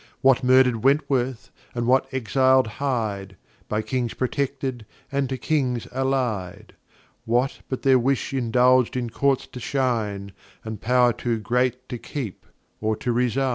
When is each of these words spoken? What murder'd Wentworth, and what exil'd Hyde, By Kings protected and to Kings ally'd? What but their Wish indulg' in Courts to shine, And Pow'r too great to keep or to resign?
What 0.21 0.43
murder'd 0.43 0.83
Wentworth, 0.83 1.51
and 1.75 1.85
what 1.85 2.11
exil'd 2.11 2.65
Hyde, 2.65 3.35
By 3.69 3.83
Kings 3.83 4.15
protected 4.15 4.83
and 5.11 5.29
to 5.29 5.37
Kings 5.37 5.87
ally'd? 5.93 6.73
What 7.25 7.59
but 7.69 7.83
their 7.83 7.99
Wish 7.99 8.33
indulg' 8.33 8.95
in 8.97 9.11
Courts 9.11 9.45
to 9.45 9.59
shine, 9.59 10.31
And 10.63 10.81
Pow'r 10.81 11.13
too 11.15 11.37
great 11.37 11.87
to 11.89 11.99
keep 11.99 12.47
or 12.79 12.95
to 12.95 13.11
resign? 13.11 13.49